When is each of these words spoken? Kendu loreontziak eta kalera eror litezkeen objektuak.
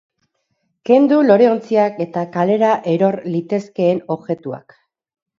Kendu 0.89 1.17
loreontziak 1.25 1.99
eta 2.05 2.23
kalera 2.37 2.69
eror 2.93 3.17
litezkeen 3.35 4.01
objektuak. 4.17 4.75